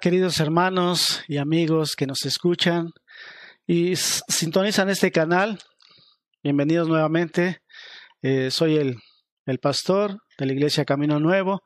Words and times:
Queridos 0.00 0.38
hermanos 0.38 1.24
y 1.26 1.38
amigos 1.38 1.96
que 1.96 2.06
nos 2.06 2.24
escuchan 2.24 2.90
y 3.66 3.96
sintonizan 3.96 4.90
este 4.90 5.10
canal. 5.10 5.58
Bienvenidos 6.42 6.88
nuevamente. 6.88 7.62
Eh, 8.22 8.50
soy 8.50 8.76
el, 8.76 8.96
el 9.46 9.58
pastor 9.58 10.18
de 10.38 10.46
la 10.46 10.52
Iglesia 10.52 10.84
Camino 10.84 11.18
Nuevo 11.18 11.62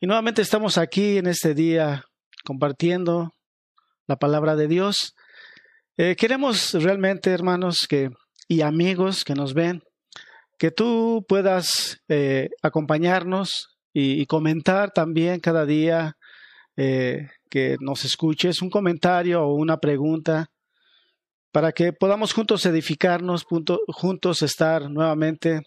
y 0.00 0.06
nuevamente 0.06 0.40
estamos 0.40 0.78
aquí 0.78 1.18
en 1.18 1.26
este 1.26 1.54
día 1.54 2.04
compartiendo 2.44 3.34
la 4.06 4.16
palabra 4.16 4.56
de 4.56 4.66
Dios. 4.66 5.14
Eh, 5.98 6.16
queremos 6.16 6.72
realmente, 6.72 7.30
hermanos 7.30 7.86
que, 7.88 8.10
y 8.48 8.62
amigos 8.62 9.24
que 9.24 9.34
nos 9.34 9.52
ven, 9.52 9.82
que 10.58 10.70
tú 10.70 11.26
puedas 11.28 12.00
eh, 12.08 12.48
acompañarnos 12.62 13.76
y, 13.92 14.24
comentar 14.26 14.92
también 14.92 15.40
cada 15.40 15.66
día 15.66 16.16
que 17.50 17.76
nos 17.80 18.04
escuches, 18.04 18.62
un 18.62 18.70
comentario 18.70 19.42
o 19.42 19.54
una 19.54 19.78
pregunta, 19.78 20.50
para 21.52 21.72
que 21.72 21.92
podamos 21.92 22.32
juntos 22.32 22.64
edificarnos, 22.64 23.44
juntos 23.44 24.42
estar 24.42 24.88
nuevamente 24.88 25.62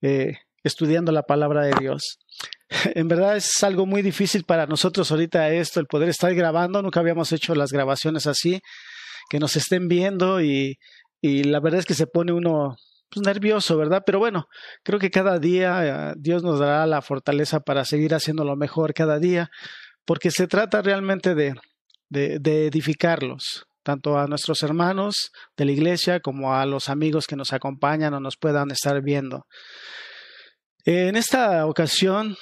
eh, 0.00 0.38
estudiando 0.62 1.12
la 1.12 1.22
palabra 1.22 1.62
de 1.62 1.74
Dios. 1.78 2.18
En 2.94 3.08
verdad 3.08 3.36
es 3.36 3.64
algo 3.64 3.84
muy 3.84 4.00
difícil 4.00 4.44
para 4.44 4.64
nosotros 4.64 5.10
ahorita 5.10 5.50
esto, 5.50 5.80
el 5.80 5.86
poder 5.86 6.08
estar 6.08 6.32
grabando. 6.36 6.80
Nunca 6.82 7.00
habíamos 7.00 7.32
hecho 7.32 7.52
las 7.56 7.72
grabaciones 7.72 8.28
así, 8.28 8.60
que 9.28 9.40
nos 9.40 9.56
estén 9.56 9.88
viendo 9.88 10.40
y, 10.40 10.76
y 11.20 11.42
la 11.42 11.58
verdad 11.58 11.80
es 11.80 11.84
que 11.84 11.94
se 11.94 12.06
pone 12.06 12.32
uno 12.32 12.76
pues, 13.10 13.26
nervioso, 13.26 13.76
¿verdad? 13.76 14.04
Pero 14.06 14.20
bueno, 14.20 14.46
creo 14.84 15.00
que 15.00 15.10
cada 15.10 15.40
día 15.40 16.12
eh, 16.12 16.14
Dios 16.16 16.44
nos 16.44 16.60
dará 16.60 16.86
la 16.86 17.02
fortaleza 17.02 17.58
para 17.58 17.84
seguir 17.84 18.14
haciendo 18.14 18.44
lo 18.44 18.54
mejor 18.54 18.94
cada 18.94 19.18
día 19.18 19.50
porque 20.04 20.30
se 20.30 20.46
trata 20.46 20.82
realmente 20.82 21.34
de, 21.34 21.54
de, 22.08 22.66
edificarlos, 22.66 23.66
tanto 23.82 24.18
a 24.18 24.26
nuestros 24.26 24.62
hermanos 24.62 25.30
de 25.56 25.64
la 25.64 25.72
iglesia 25.72 26.20
como 26.20 26.54
a 26.54 26.66
los 26.66 26.88
amigos 26.88 27.26
que 27.26 27.36
nos 27.36 27.52
acompañan 27.52 28.14
o 28.14 28.20
nos 28.20 28.36
puedan 28.36 28.70
estar 28.70 29.00
viendo. 29.02 29.46
En 30.84 31.16
esta 31.16 31.66
ocasión, 31.66 32.36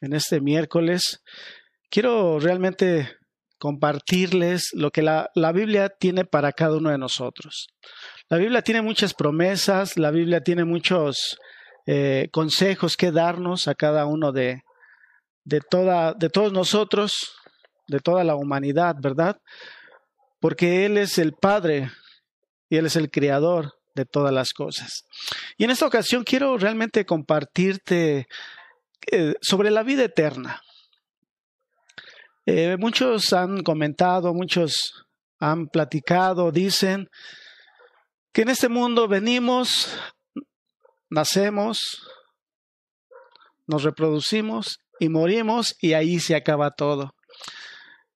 en 0.00 0.12
este 0.12 0.40
miércoles, 0.40 1.22
quiero 1.90 2.38
realmente 2.38 3.16
compartirles 3.58 4.70
lo 4.72 4.90
que 4.90 5.02
la, 5.02 5.30
la, 5.34 5.52
Biblia 5.52 5.90
tiene 5.90 6.24
para 6.24 6.52
cada 6.52 6.76
uno 6.76 6.90
de 6.90 6.98
nosotros. 6.98 7.68
La 8.28 8.38
Biblia 8.38 8.62
tiene 8.62 8.80
muchas 8.80 9.12
promesas, 9.12 9.98
la 9.98 10.10
Biblia 10.10 10.40
tiene 10.40 10.64
muchos 10.64 11.36
eh, 11.86 12.28
consejos 12.32 12.96
que 12.96 13.10
darnos 13.10 13.68
a 13.68 13.74
cada 13.74 14.06
uno 14.06 14.32
de, 14.32 14.62
de, 15.50 15.60
toda, 15.60 16.14
de 16.14 16.30
todos 16.30 16.52
nosotros, 16.52 17.34
de 17.88 17.98
toda 17.98 18.22
la 18.22 18.36
humanidad, 18.36 18.94
¿verdad? 19.02 19.36
Porque 20.38 20.86
Él 20.86 20.96
es 20.96 21.18
el 21.18 21.32
Padre 21.32 21.90
y 22.68 22.76
Él 22.76 22.86
es 22.86 22.94
el 22.94 23.10
Creador 23.10 23.74
de 23.96 24.04
todas 24.04 24.32
las 24.32 24.52
cosas. 24.52 25.04
Y 25.58 25.64
en 25.64 25.70
esta 25.70 25.86
ocasión 25.86 26.22
quiero 26.22 26.56
realmente 26.56 27.04
compartirte 27.04 28.28
eh, 29.10 29.34
sobre 29.42 29.72
la 29.72 29.82
vida 29.82 30.04
eterna. 30.04 30.62
Eh, 32.46 32.76
muchos 32.78 33.32
han 33.32 33.64
comentado, 33.64 34.32
muchos 34.32 35.04
han 35.40 35.66
platicado, 35.66 36.52
dicen 36.52 37.08
que 38.32 38.42
en 38.42 38.50
este 38.50 38.68
mundo 38.68 39.08
venimos, 39.08 39.98
nacemos, 41.10 42.06
nos 43.66 43.82
reproducimos 43.82 44.78
y 45.00 45.08
morimos 45.08 45.74
y 45.80 45.94
ahí 45.94 46.20
se 46.20 46.36
acaba 46.36 46.70
todo. 46.70 47.14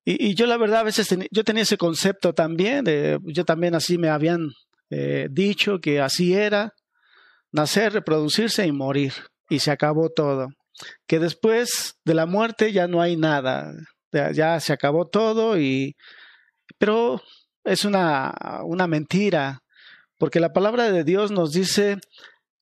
Y, 0.04 0.34
yo 0.34 0.46
la 0.46 0.58
verdad 0.58 0.80
a 0.80 0.84
veces 0.84 1.08
yo 1.30 1.44
tenía 1.44 1.62
ese 1.62 1.78
concepto 1.78 2.34
también, 2.34 2.84
yo 3.24 3.44
también 3.44 3.74
así 3.74 3.96
me 3.96 4.10
habían 4.10 4.50
eh, 4.90 5.28
dicho 5.30 5.80
que 5.80 6.00
así 6.00 6.34
era, 6.34 6.74
nacer, 7.50 7.94
reproducirse 7.94 8.66
y 8.66 8.72
morir 8.72 9.14
y 9.48 9.60
se 9.60 9.70
acabó 9.70 10.10
todo. 10.10 10.48
Que 11.06 11.18
después 11.18 11.94
de 12.04 12.14
la 12.14 12.26
muerte 12.26 12.70
ya 12.70 12.86
no 12.86 13.00
hay 13.00 13.16
nada, 13.16 13.72
ya 14.12 14.60
se 14.60 14.72
acabó 14.72 15.06
todo 15.06 15.58
y 15.58 15.96
pero 16.78 17.22
es 17.64 17.86
una, 17.86 18.34
una 18.64 18.86
mentira, 18.86 19.60
porque 20.18 20.40
la 20.40 20.52
palabra 20.52 20.92
de 20.92 21.02
Dios 21.02 21.30
nos 21.30 21.52
dice 21.52 21.96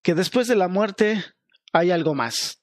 que 0.03 0.15
después 0.15 0.47
de 0.47 0.57
la 0.57 0.69
muerte 0.69 1.25
hay 1.73 1.91
algo 1.91 2.15
más. 2.15 2.62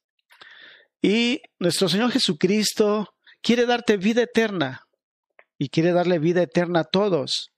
Y 1.02 1.42
nuestro 1.60 1.88
Señor 1.88 2.12
Jesucristo 2.12 3.14
quiere 3.42 3.66
darte 3.66 3.98
vida 3.98 4.24
eterna 4.24 4.86
y 5.58 5.70
quiere 5.70 5.92
darle 5.92 6.20
vida 6.20 6.42
eterna 6.42 6.82
a 6.82 6.84
todos. 6.86 7.52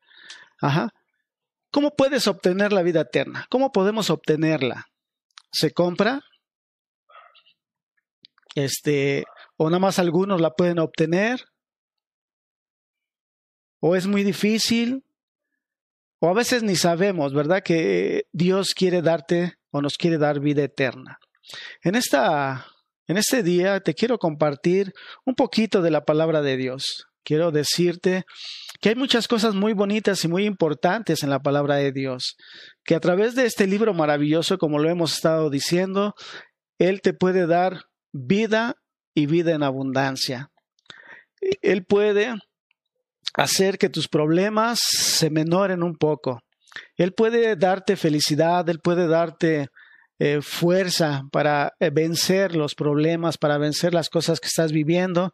Ajá. 0.59 0.89
¿Cómo 1.71 1.95
puedes 1.95 2.27
obtener 2.27 2.73
la 2.73 2.83
vida 2.83 3.01
eterna? 3.01 3.47
¿Cómo 3.49 3.71
podemos 3.71 4.09
obtenerla? 4.09 4.87
¿Se 5.51 5.71
compra? 5.71 6.21
Este, 8.55 9.23
o 9.55 9.69
nada 9.69 9.79
más 9.79 9.99
algunos 9.99 10.41
la 10.41 10.51
pueden 10.51 10.79
obtener. 10.79 11.45
O 13.79 13.95
es 13.95 14.05
muy 14.05 14.23
difícil. 14.23 15.03
O 16.19 16.29
a 16.29 16.33
veces 16.33 16.61
ni 16.61 16.75
sabemos, 16.75 17.33
¿verdad? 17.33 17.63
Que 17.63 18.25
Dios 18.31 18.73
quiere 18.75 19.01
darte 19.01 19.55
o 19.71 19.81
nos 19.81 19.97
quiere 19.97 20.17
dar 20.17 20.39
vida 20.39 20.63
eterna. 20.63 21.17
En 21.81 21.95
esta 21.95 22.67
en 23.11 23.17
este 23.17 23.43
día 23.43 23.81
te 23.81 23.93
quiero 23.93 24.17
compartir 24.17 24.93
un 25.25 25.35
poquito 25.35 25.81
de 25.81 25.91
la 25.91 26.05
palabra 26.05 26.41
de 26.41 26.55
Dios. 26.55 27.07
Quiero 27.25 27.51
decirte 27.51 28.23
que 28.79 28.87
hay 28.87 28.95
muchas 28.95 29.27
cosas 29.27 29.53
muy 29.53 29.73
bonitas 29.73 30.23
y 30.23 30.29
muy 30.29 30.45
importantes 30.45 31.21
en 31.21 31.29
la 31.29 31.41
palabra 31.41 31.75
de 31.75 31.91
Dios, 31.91 32.37
que 32.85 32.95
a 32.95 33.01
través 33.01 33.35
de 33.35 33.45
este 33.45 33.67
libro 33.67 33.93
maravilloso, 33.93 34.57
como 34.57 34.79
lo 34.79 34.89
hemos 34.89 35.13
estado 35.15 35.49
diciendo, 35.49 36.13
Él 36.79 37.01
te 37.01 37.13
puede 37.13 37.47
dar 37.47 37.81
vida 38.13 38.75
y 39.13 39.25
vida 39.25 39.51
en 39.51 39.63
abundancia. 39.63 40.49
Él 41.61 41.83
puede 41.83 42.33
hacer 43.33 43.77
que 43.77 43.89
tus 43.89 44.07
problemas 44.07 44.79
se 44.79 45.29
menoren 45.29 45.83
un 45.83 45.97
poco. 45.97 46.39
Él 46.95 47.11
puede 47.11 47.57
darte 47.57 47.97
felicidad, 47.97 48.69
Él 48.69 48.79
puede 48.79 49.07
darte 49.07 49.67
eh, 50.23 50.39
fuerza 50.43 51.23
para 51.31 51.73
eh, 51.79 51.89
vencer 51.89 52.55
los 52.55 52.75
problemas, 52.75 53.39
para 53.39 53.57
vencer 53.57 53.91
las 53.91 54.07
cosas 54.07 54.39
que 54.39 54.49
estás 54.49 54.71
viviendo. 54.71 55.33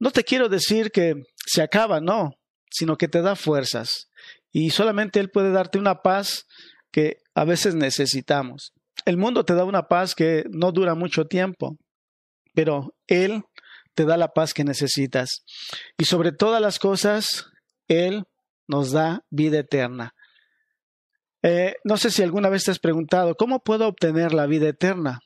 No 0.00 0.10
te 0.10 0.24
quiero 0.24 0.48
decir 0.48 0.90
que 0.90 1.14
se 1.46 1.62
acaba, 1.62 2.00
no, 2.00 2.32
sino 2.68 2.96
que 2.96 3.06
te 3.06 3.22
da 3.22 3.36
fuerzas. 3.36 4.08
Y 4.50 4.70
solamente 4.70 5.20
Él 5.20 5.30
puede 5.30 5.52
darte 5.52 5.78
una 5.78 6.02
paz 6.02 6.44
que 6.90 7.18
a 7.36 7.44
veces 7.44 7.76
necesitamos. 7.76 8.72
El 9.04 9.16
mundo 9.16 9.44
te 9.44 9.54
da 9.54 9.62
una 9.62 9.86
paz 9.86 10.16
que 10.16 10.42
no 10.50 10.72
dura 10.72 10.96
mucho 10.96 11.26
tiempo, 11.26 11.76
pero 12.52 12.96
Él 13.06 13.44
te 13.94 14.04
da 14.04 14.16
la 14.16 14.32
paz 14.32 14.54
que 14.54 14.64
necesitas. 14.64 15.44
Y 15.96 16.06
sobre 16.06 16.32
todas 16.32 16.60
las 16.60 16.80
cosas, 16.80 17.46
Él 17.86 18.24
nos 18.66 18.90
da 18.90 19.20
vida 19.30 19.60
eterna. 19.60 20.14
Eh, 21.46 21.76
no 21.84 21.98
sé 21.98 22.10
si 22.10 22.22
alguna 22.22 22.48
vez 22.48 22.64
te 22.64 22.70
has 22.70 22.78
preguntado, 22.78 23.34
¿cómo 23.34 23.60
puedo 23.60 23.86
obtener 23.86 24.32
la 24.32 24.46
vida 24.46 24.66
eterna? 24.66 25.20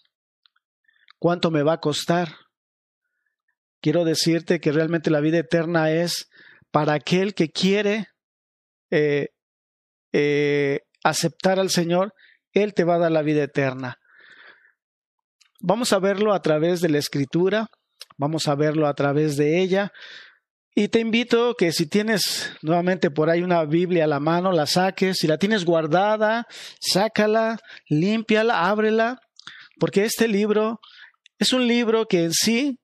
¿Cuánto 1.20 1.52
me 1.52 1.62
va 1.62 1.74
a 1.74 1.80
costar? 1.80 2.34
Quiero 3.80 4.04
decirte 4.04 4.58
que 4.58 4.72
realmente 4.72 5.12
la 5.12 5.20
vida 5.20 5.38
eterna 5.38 5.92
es 5.92 6.28
para 6.72 6.94
aquel 6.94 7.34
que 7.34 7.50
quiere 7.50 8.08
eh, 8.90 9.28
eh, 10.12 10.80
aceptar 11.04 11.60
al 11.60 11.70
Señor, 11.70 12.12
Él 12.52 12.74
te 12.74 12.82
va 12.82 12.96
a 12.96 12.98
dar 12.98 13.12
la 13.12 13.22
vida 13.22 13.44
eterna. 13.44 13.98
Vamos 15.60 15.92
a 15.92 16.00
verlo 16.00 16.34
a 16.34 16.42
través 16.42 16.80
de 16.80 16.88
la 16.88 16.98
escritura, 16.98 17.68
vamos 18.16 18.48
a 18.48 18.56
verlo 18.56 18.88
a 18.88 18.94
través 18.94 19.36
de 19.36 19.60
ella, 19.60 19.92
y 20.78 20.86
te 20.86 21.00
invito 21.00 21.56
que 21.58 21.72
si 21.72 21.88
tienes 21.88 22.52
nuevamente 22.62 23.10
por 23.10 23.30
ahí 23.30 23.42
una 23.42 23.64
Biblia 23.64 24.04
a 24.04 24.06
la 24.06 24.20
mano, 24.20 24.52
la 24.52 24.66
saques. 24.66 25.18
Si 25.18 25.26
la 25.26 25.36
tienes 25.36 25.64
guardada, 25.64 26.46
sácala, 26.78 27.58
límpiala, 27.88 28.68
ábrela, 28.68 29.18
porque 29.80 30.04
este 30.04 30.28
libro 30.28 30.78
es 31.36 31.52
un 31.52 31.66
libro 31.66 32.06
que 32.06 32.22
en 32.22 32.32
sí 32.32 32.78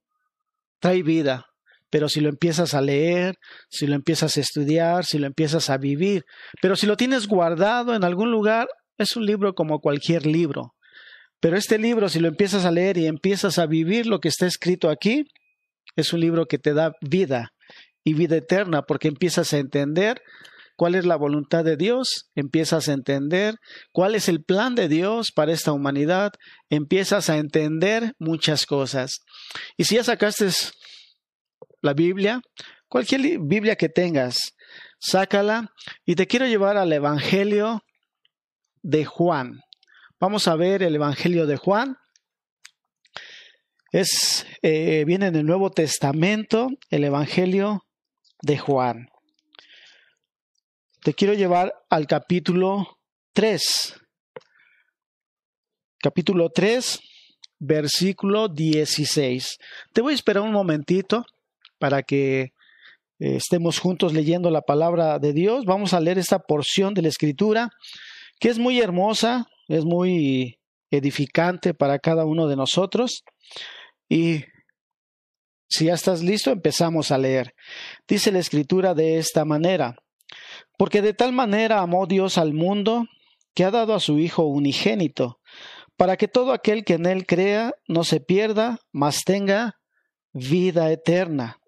trae 0.80 1.04
vida. 1.04 1.44
Pero 1.88 2.08
si 2.08 2.20
lo 2.20 2.30
empiezas 2.30 2.74
a 2.74 2.80
leer, 2.80 3.36
si 3.70 3.86
lo 3.86 3.94
empiezas 3.94 4.36
a 4.36 4.40
estudiar, 4.40 5.04
si 5.04 5.20
lo 5.20 5.28
empiezas 5.28 5.70
a 5.70 5.78
vivir, 5.78 6.24
pero 6.60 6.74
si 6.74 6.88
lo 6.88 6.96
tienes 6.96 7.28
guardado 7.28 7.94
en 7.94 8.02
algún 8.02 8.32
lugar, 8.32 8.66
es 8.98 9.14
un 9.14 9.24
libro 9.24 9.54
como 9.54 9.78
cualquier 9.78 10.26
libro. 10.26 10.74
Pero 11.38 11.56
este 11.56 11.78
libro, 11.78 12.08
si 12.08 12.18
lo 12.18 12.26
empiezas 12.26 12.64
a 12.64 12.72
leer 12.72 12.98
y 12.98 13.06
empiezas 13.06 13.60
a 13.60 13.66
vivir 13.66 14.08
lo 14.08 14.18
que 14.18 14.30
está 14.30 14.46
escrito 14.46 14.90
aquí, 14.90 15.26
es 15.94 16.12
un 16.12 16.18
libro 16.18 16.46
que 16.46 16.58
te 16.58 16.74
da 16.74 16.90
vida 17.00 17.53
y 18.04 18.14
vida 18.14 18.36
eterna, 18.36 18.82
porque 18.82 19.08
empiezas 19.08 19.52
a 19.52 19.58
entender 19.58 20.20
cuál 20.76 20.94
es 20.94 21.06
la 21.06 21.16
voluntad 21.16 21.64
de 21.64 21.76
Dios, 21.76 22.30
empiezas 22.34 22.88
a 22.88 22.92
entender 22.92 23.56
cuál 23.92 24.14
es 24.14 24.28
el 24.28 24.42
plan 24.42 24.74
de 24.74 24.88
Dios 24.88 25.32
para 25.32 25.52
esta 25.52 25.72
humanidad, 25.72 26.32
empiezas 26.68 27.30
a 27.30 27.38
entender 27.38 28.12
muchas 28.18 28.66
cosas. 28.66 29.20
Y 29.76 29.84
si 29.84 29.96
ya 29.96 30.04
sacaste 30.04 30.48
la 31.80 31.94
Biblia, 31.94 32.40
cualquier 32.88 33.38
Biblia 33.40 33.76
que 33.76 33.88
tengas, 33.88 34.54
sácala 34.98 35.68
y 36.04 36.14
te 36.14 36.26
quiero 36.26 36.46
llevar 36.46 36.76
al 36.76 36.92
Evangelio 36.92 37.80
de 38.82 39.04
Juan. 39.04 39.60
Vamos 40.20 40.48
a 40.48 40.56
ver 40.56 40.82
el 40.82 40.94
Evangelio 40.94 41.46
de 41.46 41.56
Juan. 41.56 41.96
Es, 43.92 44.44
eh, 44.62 45.04
viene 45.06 45.26
en 45.26 45.36
el 45.36 45.46
Nuevo 45.46 45.70
Testamento, 45.70 46.68
el 46.90 47.04
Evangelio 47.04 47.82
de 48.44 48.58
Juan. 48.58 49.08
Te 51.02 51.14
quiero 51.14 51.34
llevar 51.34 51.74
al 51.90 52.06
capítulo 52.06 52.98
3. 53.32 54.00
Capítulo 55.98 56.50
3, 56.50 57.00
versículo 57.58 58.48
16. 58.48 59.56
Te 59.92 60.00
voy 60.02 60.12
a 60.12 60.14
esperar 60.14 60.42
un 60.42 60.52
momentito 60.52 61.24
para 61.78 62.02
que 62.02 62.40
eh, 62.40 62.50
estemos 63.18 63.78
juntos 63.78 64.12
leyendo 64.12 64.50
la 64.50 64.62
palabra 64.62 65.18
de 65.18 65.32
Dios. 65.32 65.64
Vamos 65.64 65.94
a 65.94 66.00
leer 66.00 66.18
esta 66.18 66.38
porción 66.38 66.94
de 66.94 67.02
la 67.02 67.08
escritura 67.08 67.70
que 68.38 68.48
es 68.48 68.58
muy 68.58 68.80
hermosa, 68.80 69.46
es 69.68 69.84
muy 69.84 70.58
edificante 70.90 71.72
para 71.72 71.98
cada 71.98 72.24
uno 72.24 72.46
de 72.46 72.56
nosotros. 72.56 73.22
Y 74.08 74.44
si 75.68 75.86
ya 75.86 75.94
estás 75.94 76.22
listo, 76.22 76.50
empezamos 76.50 77.10
a 77.10 77.18
leer. 77.18 77.54
Dice 78.06 78.32
la 78.32 78.38
escritura 78.38 78.94
de 78.94 79.18
esta 79.18 79.44
manera, 79.44 79.96
porque 80.78 81.02
de 81.02 81.14
tal 81.14 81.32
manera 81.32 81.80
amó 81.80 82.06
Dios 82.06 82.38
al 82.38 82.52
mundo 82.52 83.06
que 83.54 83.64
ha 83.64 83.70
dado 83.70 83.94
a 83.94 84.00
su 84.00 84.18
Hijo 84.18 84.44
unigénito 84.44 85.38
para 85.96 86.16
que 86.16 86.28
todo 86.28 86.52
aquel 86.52 86.84
que 86.84 86.94
en 86.94 87.06
él 87.06 87.26
crea 87.26 87.72
no 87.86 88.04
se 88.04 88.20
pierda, 88.20 88.78
mas 88.92 89.24
tenga 89.24 89.74
vida 90.32 90.90
eterna. 90.90 91.58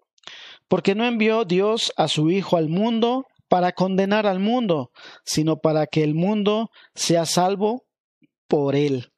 Porque 0.67 0.95
no 0.95 1.05
envió 1.05 1.45
Dios 1.45 1.93
a 1.95 2.07
su 2.07 2.29
Hijo 2.29 2.57
al 2.57 2.67
mundo 2.67 3.25
para 3.47 3.71
condenar 3.71 4.27
al 4.27 4.39
mundo, 4.39 4.91
sino 5.23 5.57
para 5.57 5.87
que 5.87 6.03
el 6.03 6.13
mundo 6.13 6.69
sea 6.93 7.25
salvo 7.25 7.85
por 8.47 8.75
él. 8.75 9.11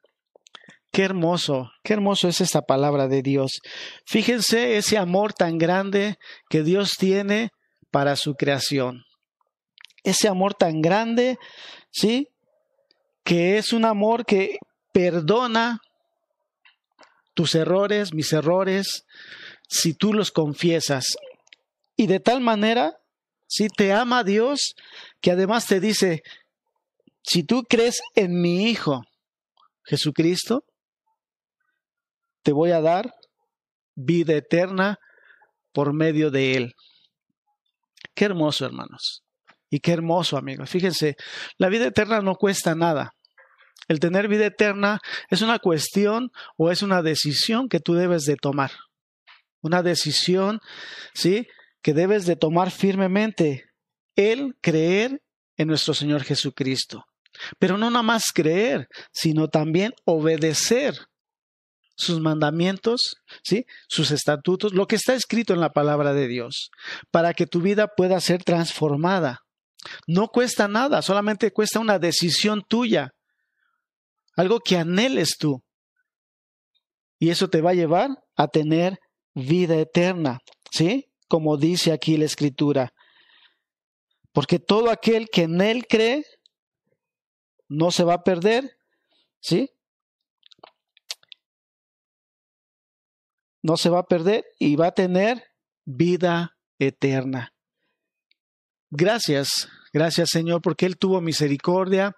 Qué 0.92 1.04
hermoso, 1.04 1.70
qué 1.84 1.92
hermoso 1.92 2.26
es 2.26 2.40
esta 2.40 2.62
palabra 2.62 3.06
de 3.06 3.22
Dios. 3.22 3.60
Fíjense 4.06 4.76
ese 4.76 4.98
amor 4.98 5.32
tan 5.32 5.56
grande 5.56 6.16
que 6.48 6.64
Dios 6.64 6.96
tiene 6.98 7.50
para 7.92 8.16
su 8.16 8.34
creación. 8.34 9.04
Ese 10.02 10.26
amor 10.26 10.54
tan 10.54 10.80
grande, 10.80 11.38
¿sí? 11.92 12.28
Que 13.22 13.58
es 13.58 13.72
un 13.72 13.84
amor 13.84 14.24
que 14.24 14.58
perdona 14.92 15.80
tus 17.34 17.54
errores, 17.54 18.12
mis 18.12 18.32
errores, 18.32 19.04
si 19.68 19.94
tú 19.94 20.12
los 20.12 20.32
confiesas. 20.32 21.04
Y 21.96 22.08
de 22.08 22.18
tal 22.18 22.40
manera, 22.40 22.98
si 23.46 23.68
te 23.68 23.92
ama 23.92 24.24
Dios, 24.24 24.74
que 25.20 25.30
además 25.30 25.66
te 25.66 25.78
dice, 25.78 26.22
si 27.22 27.44
tú 27.44 27.62
crees 27.62 28.00
en 28.16 28.40
mi 28.40 28.68
Hijo 28.68 29.02
Jesucristo, 29.84 30.64
te 32.42 32.52
voy 32.52 32.70
a 32.70 32.80
dar 32.80 33.12
vida 33.94 34.34
eterna 34.34 34.98
por 35.72 35.92
medio 35.92 36.30
de 36.30 36.54
Él. 36.54 36.74
Qué 38.14 38.24
hermoso, 38.24 38.64
hermanos. 38.66 39.22
Y 39.70 39.80
qué 39.80 39.92
hermoso, 39.92 40.36
amigos. 40.36 40.68
Fíjense, 40.68 41.16
la 41.56 41.68
vida 41.68 41.86
eterna 41.86 42.20
no 42.20 42.34
cuesta 42.34 42.74
nada. 42.74 43.12
El 43.88 44.00
tener 44.00 44.28
vida 44.28 44.46
eterna 44.46 45.00
es 45.30 45.42
una 45.42 45.58
cuestión 45.58 46.30
o 46.56 46.70
es 46.70 46.82
una 46.82 47.02
decisión 47.02 47.68
que 47.68 47.80
tú 47.80 47.94
debes 47.94 48.24
de 48.24 48.36
tomar. 48.36 48.72
Una 49.62 49.82
decisión, 49.82 50.60
¿sí? 51.14 51.46
Que 51.82 51.94
debes 51.94 52.26
de 52.26 52.36
tomar 52.36 52.70
firmemente. 52.70 53.64
El 54.16 54.54
creer 54.60 55.22
en 55.56 55.68
nuestro 55.68 55.94
Señor 55.94 56.24
Jesucristo. 56.24 57.04
Pero 57.58 57.78
no 57.78 57.90
nada 57.90 58.02
más 58.02 58.32
creer, 58.34 58.88
sino 59.12 59.48
también 59.48 59.92
obedecer 60.04 60.94
sus 62.00 62.20
mandamientos, 62.20 63.16
¿sí? 63.44 63.66
sus 63.88 64.10
estatutos, 64.10 64.72
lo 64.72 64.86
que 64.86 64.96
está 64.96 65.14
escrito 65.14 65.54
en 65.54 65.60
la 65.60 65.70
palabra 65.70 66.12
de 66.12 66.26
Dios, 66.26 66.70
para 67.10 67.34
que 67.34 67.46
tu 67.46 67.60
vida 67.60 67.88
pueda 67.96 68.20
ser 68.20 68.42
transformada. 68.42 69.40
No 70.06 70.28
cuesta 70.28 70.68
nada, 70.68 71.02
solamente 71.02 71.52
cuesta 71.52 71.80
una 71.80 71.98
decisión 71.98 72.62
tuya 72.68 73.12
algo 74.36 74.60
que 74.60 74.76
anheles 74.76 75.36
tú. 75.38 75.62
Y 77.18 77.30
eso 77.30 77.48
te 77.48 77.60
va 77.60 77.70
a 77.70 77.74
llevar 77.74 78.10
a 78.36 78.48
tener 78.48 78.98
vida 79.34 79.76
eterna, 79.76 80.38
¿sí? 80.70 81.12
Como 81.28 81.58
dice 81.58 81.92
aquí 81.92 82.16
la 82.16 82.24
escritura. 82.24 82.92
Porque 84.32 84.58
todo 84.58 84.90
aquel 84.90 85.28
que 85.28 85.42
en 85.42 85.60
él 85.60 85.86
cree 85.86 86.24
no 87.68 87.90
se 87.90 88.04
va 88.04 88.14
a 88.14 88.22
perder, 88.22 88.76
¿sí? 89.40 89.70
No 93.62 93.76
se 93.76 93.90
va 93.90 94.00
a 94.00 94.06
perder 94.06 94.44
y 94.58 94.76
va 94.76 94.88
a 94.88 94.92
tener 94.92 95.44
vida 95.84 96.56
eterna. 96.78 97.52
Gracias, 98.90 99.68
gracias 99.92 100.30
Señor, 100.30 100.62
porque 100.62 100.86
Él 100.86 100.98
tuvo 100.98 101.20
misericordia 101.20 102.16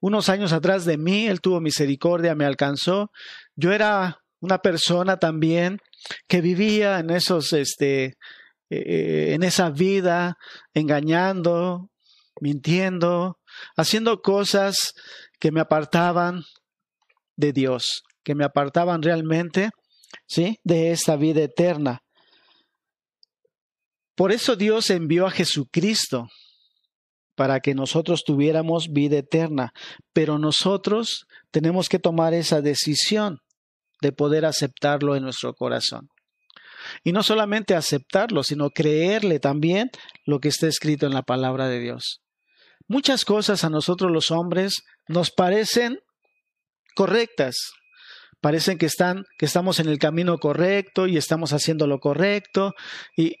unos 0.00 0.28
años 0.28 0.52
atrás 0.52 0.84
de 0.84 0.96
mí, 0.96 1.26
Él 1.26 1.40
tuvo 1.40 1.60
misericordia, 1.60 2.34
me 2.34 2.44
alcanzó. 2.44 3.10
Yo 3.56 3.72
era 3.72 4.20
una 4.40 4.58
persona 4.58 5.18
también 5.18 5.80
que 6.28 6.40
vivía 6.40 7.00
en 7.00 7.10
esos, 7.10 7.52
este, 7.52 8.16
eh, 8.70 9.32
en 9.34 9.42
esa 9.42 9.70
vida, 9.70 10.38
engañando, 10.74 11.90
mintiendo, 12.40 13.38
haciendo 13.76 14.22
cosas 14.22 14.94
que 15.40 15.50
me 15.50 15.60
apartaban 15.60 16.44
de 17.36 17.52
Dios, 17.52 18.02
que 18.22 18.34
me 18.34 18.44
apartaban 18.44 19.02
realmente, 19.02 19.70
¿sí? 20.28 20.58
De 20.62 20.92
esta 20.92 21.16
vida 21.16 21.42
eterna. 21.42 22.02
Por 24.14 24.32
eso 24.32 24.56
Dios 24.56 24.90
envió 24.90 25.26
a 25.26 25.30
Jesucristo 25.30 26.28
para 27.34 27.60
que 27.60 27.74
nosotros 27.74 28.24
tuviéramos 28.24 28.88
vida 28.92 29.18
eterna. 29.18 29.72
Pero 30.12 30.38
nosotros 30.38 31.26
tenemos 31.52 31.88
que 31.88 32.00
tomar 32.00 32.34
esa 32.34 32.60
decisión 32.60 33.38
de 34.00 34.12
poder 34.12 34.44
aceptarlo 34.44 35.16
en 35.16 35.22
nuestro 35.22 35.54
corazón. 35.54 36.08
Y 37.04 37.12
no 37.12 37.22
solamente 37.22 37.74
aceptarlo, 37.74 38.42
sino 38.42 38.70
creerle 38.70 39.40
también 39.40 39.90
lo 40.24 40.40
que 40.40 40.48
está 40.48 40.66
escrito 40.66 41.06
en 41.06 41.14
la 41.14 41.22
palabra 41.22 41.68
de 41.68 41.80
Dios. 41.80 42.20
Muchas 42.88 43.24
cosas 43.24 43.64
a 43.64 43.70
nosotros 43.70 44.10
los 44.10 44.30
hombres 44.30 44.82
nos 45.06 45.30
parecen 45.30 46.00
correctas, 46.94 47.56
parecen 48.40 48.78
que 48.78 48.86
están 48.86 49.24
que 49.38 49.46
estamos 49.46 49.80
en 49.80 49.88
el 49.88 49.98
camino 49.98 50.38
correcto 50.38 51.06
y 51.06 51.16
estamos 51.16 51.52
haciendo 51.52 51.86
lo 51.86 51.98
correcto 51.98 52.74
y, 53.16 53.36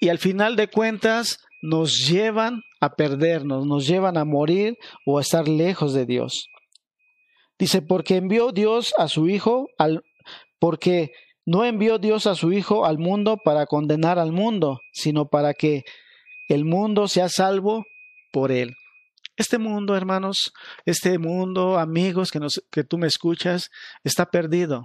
y 0.00 0.08
al 0.08 0.18
final 0.18 0.56
de 0.56 0.68
cuentas 0.68 1.38
nos 1.62 2.06
llevan 2.06 2.62
a 2.80 2.94
perdernos, 2.94 3.66
nos 3.66 3.86
llevan 3.86 4.16
a 4.16 4.24
morir 4.24 4.76
o 5.04 5.18
a 5.18 5.22
estar 5.22 5.48
lejos 5.48 5.94
de 5.94 6.06
Dios. 6.06 6.48
Dice, 7.58 7.82
porque 7.82 8.16
envió 8.16 8.52
Dios 8.52 8.94
a 8.98 9.08
su 9.08 9.28
Hijo 9.28 9.68
al 9.78 10.02
porque 10.58 11.12
no 11.44 11.64
envió 11.64 11.98
Dios 11.98 12.26
a 12.26 12.34
su 12.34 12.52
Hijo 12.52 12.84
al 12.84 12.98
mundo 12.98 13.38
para 13.42 13.66
condenar 13.66 14.18
al 14.18 14.32
mundo, 14.32 14.80
sino 14.92 15.28
para 15.28 15.54
que 15.54 15.82
el 16.48 16.64
mundo 16.64 17.08
sea 17.08 17.28
salvo 17.28 17.84
por 18.32 18.52
él. 18.52 18.74
Este 19.36 19.58
mundo, 19.58 19.96
hermanos, 19.96 20.52
este 20.84 21.18
mundo, 21.18 21.78
amigos 21.78 22.30
que, 22.30 22.40
que 22.70 22.84
tú 22.84 22.98
me 22.98 23.06
escuchas, 23.06 23.70
está 24.04 24.26
perdido 24.26 24.84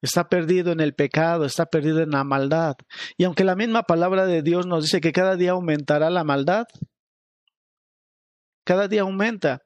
está 0.00 0.28
perdido 0.28 0.72
en 0.72 0.80
el 0.80 0.94
pecado, 0.94 1.44
está 1.44 1.66
perdido 1.66 2.00
en 2.00 2.10
la 2.10 2.24
maldad. 2.24 2.76
Y 3.16 3.24
aunque 3.24 3.44
la 3.44 3.56
misma 3.56 3.82
palabra 3.82 4.26
de 4.26 4.42
Dios 4.42 4.66
nos 4.66 4.84
dice 4.84 5.00
que 5.00 5.12
cada 5.12 5.36
día 5.36 5.52
aumentará 5.52 6.10
la 6.10 6.24
maldad, 6.24 6.66
cada 8.64 8.86
día 8.86 9.02
aumenta 9.02 9.62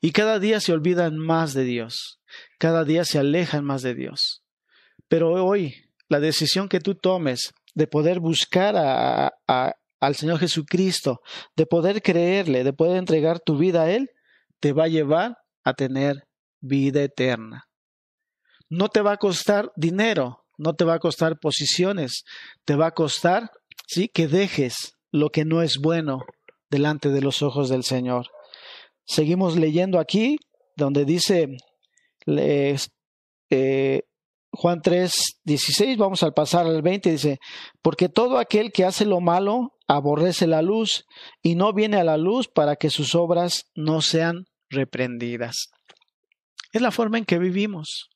y 0.00 0.12
cada 0.12 0.38
día 0.38 0.60
se 0.60 0.72
olvidan 0.72 1.18
más 1.18 1.52
de 1.52 1.64
Dios, 1.64 2.20
cada 2.58 2.84
día 2.84 3.04
se 3.04 3.18
alejan 3.18 3.64
más 3.64 3.82
de 3.82 3.94
Dios. 3.94 4.42
Pero 5.08 5.44
hoy 5.44 5.74
la 6.08 6.20
decisión 6.20 6.68
que 6.68 6.80
tú 6.80 6.94
tomes 6.94 7.52
de 7.74 7.86
poder 7.86 8.20
buscar 8.20 8.74
a, 8.78 9.76
al 10.00 10.14
Señor 10.14 10.38
Jesucristo, 10.38 11.20
de 11.56 11.66
poder 11.66 12.02
creerle, 12.02 12.64
de 12.64 12.72
poder 12.72 12.96
entregar 12.96 13.40
tu 13.40 13.56
vida 13.56 13.82
a 13.82 13.90
Él, 13.90 14.10
te 14.60 14.72
va 14.72 14.84
a 14.84 14.88
llevar 14.88 15.38
a 15.64 15.74
tener 15.74 16.26
vida 16.60 17.02
eterna. 17.02 17.68
No 18.68 18.88
te 18.88 19.00
va 19.00 19.12
a 19.12 19.16
costar 19.16 19.72
dinero, 19.76 20.44
no 20.58 20.74
te 20.74 20.84
va 20.84 20.94
a 20.94 20.98
costar 20.98 21.38
posiciones, 21.38 22.24
te 22.64 22.76
va 22.76 22.86
a 22.86 22.94
costar, 22.94 23.50
sí, 23.86 24.08
que 24.08 24.28
dejes 24.28 24.96
lo 25.12 25.30
que 25.30 25.44
no 25.44 25.62
es 25.62 25.78
bueno 25.78 26.20
delante 26.70 27.10
de 27.10 27.20
los 27.20 27.42
ojos 27.42 27.68
del 27.68 27.84
Señor. 27.84 28.26
Seguimos 29.04 29.56
leyendo 29.56 29.98
aquí, 29.98 30.38
donde 30.74 31.04
dice 31.04 31.56
eh, 32.26 34.02
Juan 34.52 34.82
3, 34.82 35.40
16, 35.44 35.96
vamos 35.96 36.22
al 36.22 36.34
pasar 36.34 36.66
al 36.66 36.82
20, 36.82 37.10
dice, 37.10 37.38
porque 37.82 38.08
todo 38.08 38.38
aquel 38.38 38.72
que 38.72 38.84
hace 38.84 39.04
lo 39.04 39.20
malo 39.20 39.75
aborrece 39.86 40.46
la 40.46 40.62
luz 40.62 41.04
y 41.42 41.54
no 41.54 41.72
viene 41.72 41.98
a 41.98 42.04
la 42.04 42.16
luz 42.16 42.48
para 42.48 42.76
que 42.76 42.90
sus 42.90 43.14
obras 43.14 43.70
no 43.74 44.00
sean 44.00 44.46
reprendidas. 44.68 45.68
Es 46.72 46.82
la 46.82 46.90
forma 46.90 47.18
en 47.18 47.24
que 47.24 47.38
vivimos. 47.38 48.10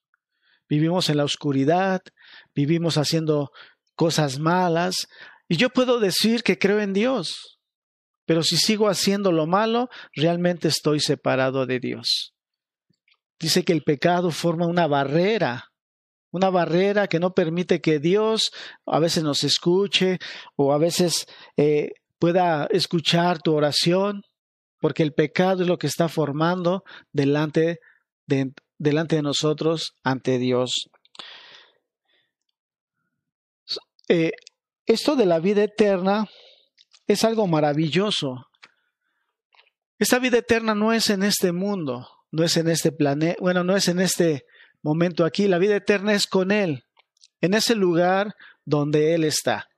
Vivimos 0.68 1.08
en 1.08 1.16
la 1.16 1.24
oscuridad, 1.24 2.00
vivimos 2.54 2.96
haciendo 2.96 3.50
cosas 3.94 4.38
malas, 4.38 5.08
y 5.48 5.56
yo 5.56 5.70
puedo 5.70 5.98
decir 5.98 6.44
que 6.44 6.58
creo 6.58 6.80
en 6.80 6.92
Dios, 6.92 7.58
pero 8.24 8.44
si 8.44 8.56
sigo 8.56 8.88
haciendo 8.88 9.32
lo 9.32 9.48
malo, 9.48 9.88
realmente 10.14 10.68
estoy 10.68 11.00
separado 11.00 11.66
de 11.66 11.80
Dios. 11.80 12.32
Dice 13.40 13.64
que 13.64 13.72
el 13.72 13.82
pecado 13.82 14.30
forma 14.30 14.68
una 14.68 14.86
barrera, 14.86 15.69
una 16.30 16.50
barrera 16.50 17.08
que 17.08 17.20
no 17.20 17.32
permite 17.32 17.80
que 17.80 17.98
Dios 17.98 18.50
a 18.86 18.98
veces 18.98 19.22
nos 19.22 19.44
escuche 19.44 20.18
o 20.56 20.72
a 20.72 20.78
veces 20.78 21.26
eh, 21.56 21.90
pueda 22.18 22.66
escuchar 22.70 23.40
tu 23.40 23.54
oración, 23.54 24.22
porque 24.78 25.02
el 25.02 25.12
pecado 25.12 25.62
es 25.62 25.68
lo 25.68 25.78
que 25.78 25.86
está 25.86 26.08
formando 26.08 26.84
delante 27.12 27.80
de, 28.26 28.52
delante 28.78 29.16
de 29.16 29.22
nosotros 29.22 29.94
ante 30.02 30.38
Dios. 30.38 30.88
Eh, 34.08 34.32
esto 34.86 35.16
de 35.16 35.26
la 35.26 35.38
vida 35.38 35.62
eterna 35.62 36.28
es 37.06 37.24
algo 37.24 37.46
maravilloso. 37.46 38.46
Esta 39.98 40.18
vida 40.18 40.38
eterna 40.38 40.74
no 40.74 40.92
es 40.92 41.10
en 41.10 41.22
este 41.22 41.52
mundo, 41.52 42.08
no 42.30 42.42
es 42.42 42.56
en 42.56 42.68
este 42.68 42.90
planeta, 42.90 43.36
bueno, 43.40 43.64
no 43.64 43.76
es 43.76 43.88
en 43.88 44.00
este 44.00 44.44
momento 44.82 45.24
aquí. 45.24 45.48
La 45.48 45.58
vida 45.58 45.76
eterna 45.76 46.12
es 46.12 46.26
con 46.26 46.50
Él, 46.50 46.84
en 47.40 47.54
ese 47.54 47.74
lugar 47.74 48.34
donde 48.64 49.14
Él 49.14 49.24
está. 49.24 49.68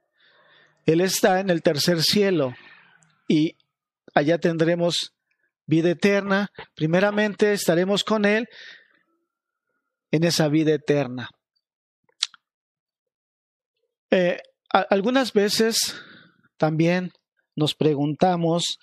Él 0.86 1.00
está 1.00 1.40
en 1.40 1.50
el 1.50 1.62
tercer 1.62 2.02
cielo 2.02 2.54
y 3.28 3.56
allá 4.14 4.38
tendremos 4.38 5.12
vida 5.66 5.90
eterna. 5.90 6.48
Primeramente 6.74 7.52
estaremos 7.52 8.04
con 8.04 8.24
Él 8.24 8.48
en 10.10 10.24
esa 10.24 10.48
vida 10.48 10.74
eterna. 10.74 11.28
Eh, 14.10 14.38
algunas 14.68 15.32
veces 15.32 15.96
también 16.58 17.12
nos 17.56 17.74
preguntamos, 17.74 18.78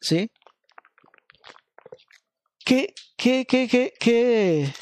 ¿sí? 0.00 0.30
¿Qué, 2.64 2.94
qué, 3.16 3.44
qué, 3.46 3.68
qué, 3.68 3.92
qué, 3.98 4.72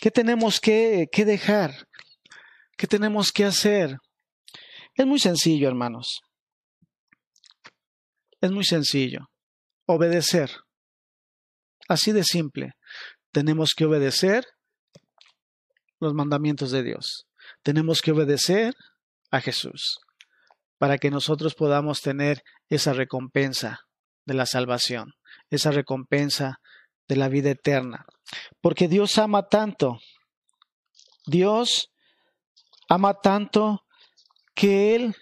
qué 0.00 0.10
tenemos 0.10 0.60
que, 0.60 1.06
que 1.12 1.24
dejar? 1.24 1.86
¿Qué 2.76 2.86
tenemos 2.86 3.32
que 3.32 3.44
hacer? 3.44 3.96
Es 4.94 5.06
muy 5.06 5.18
sencillo, 5.18 5.68
hermanos. 5.68 6.20
Es 8.40 8.50
muy 8.50 8.64
sencillo. 8.64 9.26
Obedecer. 9.86 10.50
Así 11.88 12.12
de 12.12 12.24
simple. 12.24 12.72
Tenemos 13.32 13.74
que 13.76 13.84
obedecer 13.84 14.44
los 16.00 16.14
mandamientos 16.14 16.70
de 16.70 16.82
Dios. 16.82 17.26
Tenemos 17.62 18.00
que 18.00 18.12
obedecer 18.12 18.74
a 19.30 19.40
Jesús, 19.40 19.98
para 20.78 20.98
que 20.98 21.10
nosotros 21.10 21.54
podamos 21.54 22.00
tener 22.00 22.42
esa 22.68 22.92
recompensa 22.92 23.80
de 24.26 24.34
la 24.34 24.46
salvación, 24.46 25.12
esa 25.50 25.70
recompensa 25.70 26.56
de 27.08 27.16
la 27.16 27.28
vida 27.28 27.50
eterna. 27.50 28.06
Porque 28.60 28.88
Dios 28.88 29.18
ama 29.18 29.48
tanto, 29.48 29.98
Dios 31.26 31.90
ama 32.88 33.14
tanto 33.14 33.84
que 34.54 34.94
Él 34.94 35.14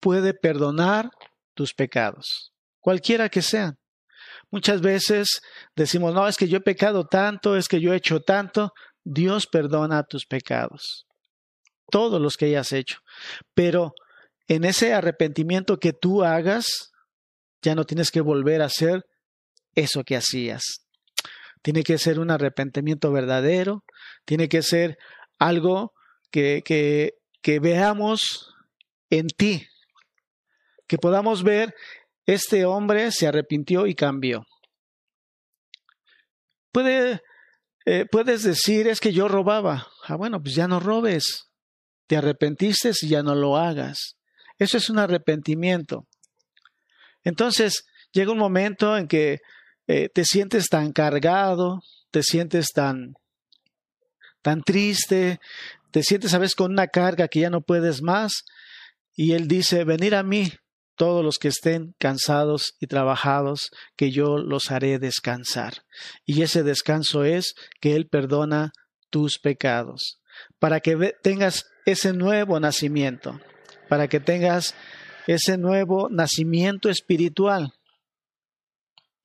puede 0.00 0.34
perdonar 0.34 1.10
tus 1.54 1.72
pecados, 1.72 2.52
cualquiera 2.80 3.28
que 3.28 3.42
sean. 3.42 3.78
Muchas 4.50 4.80
veces 4.80 5.40
decimos, 5.74 6.14
no, 6.14 6.28
es 6.28 6.36
que 6.36 6.48
yo 6.48 6.58
he 6.58 6.60
pecado 6.60 7.04
tanto, 7.06 7.56
es 7.56 7.68
que 7.68 7.80
yo 7.80 7.92
he 7.92 7.96
hecho 7.96 8.20
tanto. 8.20 8.72
Dios 9.02 9.46
perdona 9.46 10.04
tus 10.04 10.24
pecados 10.24 11.06
todos 11.90 12.20
los 12.20 12.36
que 12.36 12.46
hayas 12.46 12.72
hecho. 12.72 12.98
Pero 13.54 13.92
en 14.48 14.64
ese 14.64 14.92
arrepentimiento 14.94 15.78
que 15.78 15.92
tú 15.92 16.24
hagas, 16.24 16.92
ya 17.62 17.74
no 17.74 17.84
tienes 17.84 18.10
que 18.10 18.20
volver 18.20 18.62
a 18.62 18.66
hacer 18.66 19.04
eso 19.74 20.04
que 20.04 20.16
hacías. 20.16 20.85
Tiene 21.62 21.82
que 21.82 21.98
ser 21.98 22.18
un 22.18 22.30
arrepentimiento 22.30 23.10
verdadero, 23.12 23.84
tiene 24.24 24.48
que 24.48 24.62
ser 24.62 24.98
algo 25.38 25.92
que, 26.30 26.62
que, 26.64 27.60
veamos 27.60 28.54
en 29.10 29.28
ti, 29.28 29.66
que 30.86 30.98
podamos 30.98 31.42
ver, 31.42 31.74
este 32.26 32.64
hombre 32.64 33.10
se 33.12 33.26
arrepintió 33.26 33.86
y 33.86 33.94
cambió. 33.94 34.44
Puede, 36.72 37.20
eh, 37.86 38.04
puedes 38.10 38.42
decir, 38.42 38.86
es 38.86 39.00
que 39.00 39.12
yo 39.12 39.28
robaba. 39.28 39.86
Ah, 40.06 40.16
bueno, 40.16 40.42
pues 40.42 40.54
ya 40.54 40.68
no 40.68 40.80
robes 40.80 41.46
te 42.06 42.16
arrepentiste 42.16 42.92
y 43.02 43.08
ya 43.08 43.22
no 43.22 43.34
lo 43.34 43.56
hagas. 43.56 44.16
Eso 44.58 44.78
es 44.78 44.88
un 44.90 44.98
arrepentimiento. 44.98 46.06
Entonces, 47.24 47.84
llega 48.12 48.32
un 48.32 48.38
momento 48.38 48.96
en 48.96 49.08
que 49.08 49.40
eh, 49.86 50.08
te 50.08 50.24
sientes 50.24 50.68
tan 50.68 50.92
cargado, 50.92 51.80
te 52.10 52.22
sientes 52.22 52.68
tan, 52.74 53.14
tan 54.42 54.62
triste, 54.62 55.40
te 55.90 56.02
sientes 56.02 56.34
a 56.34 56.38
veces 56.38 56.54
con 56.54 56.72
una 56.72 56.88
carga 56.88 57.28
que 57.28 57.40
ya 57.40 57.50
no 57.50 57.60
puedes 57.60 58.02
más. 58.02 58.44
Y 59.14 59.32
Él 59.32 59.48
dice, 59.48 59.84
venir 59.84 60.14
a 60.14 60.22
mí 60.22 60.52
todos 60.96 61.24
los 61.24 61.38
que 61.38 61.48
estén 61.48 61.94
cansados 61.98 62.74
y 62.80 62.86
trabajados, 62.86 63.70
que 63.96 64.10
yo 64.10 64.38
los 64.38 64.70
haré 64.70 64.98
descansar. 64.98 65.84
Y 66.24 66.42
ese 66.42 66.62
descanso 66.62 67.24
es 67.24 67.54
que 67.80 67.94
Él 67.94 68.08
perdona 68.08 68.72
tus 69.10 69.38
pecados, 69.38 70.20
para 70.58 70.80
que 70.80 71.14
tengas 71.22 71.66
ese 71.84 72.12
nuevo 72.12 72.58
nacimiento, 72.58 73.40
para 73.88 74.08
que 74.08 74.20
tengas 74.20 74.74
ese 75.26 75.58
nuevo 75.58 76.08
nacimiento 76.10 76.88
espiritual 76.88 77.75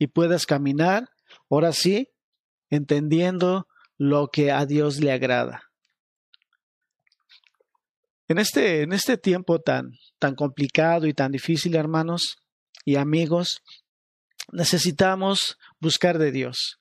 y 0.01 0.08
puedas 0.08 0.48
caminar, 0.48 1.10
ahora 1.48 1.74
sí, 1.74 2.10
entendiendo 2.72 3.67
lo 4.00 4.29
que 4.29 4.51
a 4.51 4.65
Dios 4.65 5.00
le 5.00 5.12
agrada. 5.12 5.70
En 8.27 8.39
este, 8.39 8.81
en 8.81 8.93
este 8.93 9.17
tiempo 9.17 9.60
tan, 9.60 9.91
tan 10.17 10.34
complicado 10.34 11.05
y 11.05 11.13
tan 11.13 11.31
difícil, 11.31 11.75
hermanos 11.75 12.38
y 12.84 12.96
amigos, 12.96 13.62
necesitamos 14.51 15.60
buscar 15.79 16.17
de 16.17 16.31
Dios. 16.31 16.79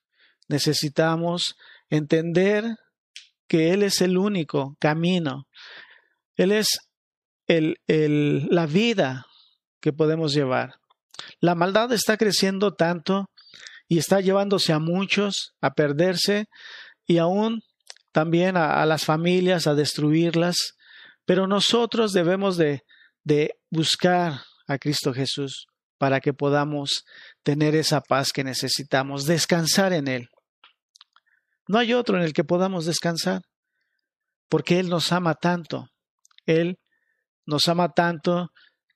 Necesitamos 0.49 1.57
entender 1.91 2.65
que 3.49 3.75
Él 3.75 3.83
es 3.83 4.01
el 4.01 4.17
único 4.17 4.79
camino. 4.81 5.47
Él 6.37 6.53
es 6.53 6.69
el, 7.47 7.83
el, 7.87 8.47
la 8.49 8.65
vida 8.65 9.27
que 9.83 9.93
podemos 9.93 10.33
llevar. 10.33 10.80
La 11.41 11.55
maldad 11.55 11.93
está 11.93 12.17
creciendo 12.17 12.75
tanto 12.75 13.31
y 13.89 13.99
está 13.99 14.21
llevándose 14.21 14.73
a 14.73 14.79
muchos 14.79 15.55
a 15.61 15.71
perderse 15.73 16.47
y 17.07 17.19
aún 17.19 17.63
también 18.13 18.57
a, 18.57 18.85
las 18.87 19.05
familias 19.05 19.67
a 19.67 19.75
destruirlas. 19.75 20.75
Pero 21.25 21.47
nosotros 21.47 22.13
debemos 22.13 22.57
de, 22.57 22.83
de 23.25 23.53
buscar 23.71 24.43
a 24.67 24.79
Cristo 24.79 25.13
Jesús 25.13 25.67
para 25.99 26.21
que 26.21 26.33
podamos 26.33 27.05
tener 27.43 27.75
esa 27.75 28.01
paz 28.01 28.33
que 28.33 28.45
necesitamos, 28.45 29.27
descansar 29.27 29.93
en 29.93 30.09
Él. 30.09 30.29
No 31.69 31.79
hay 31.79 31.93
otro 31.93 32.17
en 32.17 32.23
el 32.23 32.33
que 32.33 32.43
podamos 32.43 32.87
descansar, 32.87 33.43
porque 34.49 34.79
Él 34.79 34.89
nos 34.89 35.13
ama 35.13 35.35
tanto. 35.35 35.89
Él 36.47 36.79
nos 37.47 37.69
ama 37.69 37.91
tanto 37.91 38.51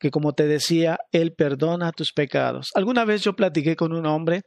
que, 0.05 0.11
como 0.11 0.35
te 0.35 0.47
decía, 0.47 0.99
Él 1.13 1.33
perdona 1.33 1.91
tus 1.91 2.13
pecados. 2.13 2.69
Alguna 2.75 3.07
vez 3.07 3.23
yo 3.23 3.35
platiqué 3.35 3.75
con 3.75 3.95
un 3.95 4.05
hombre 4.05 4.43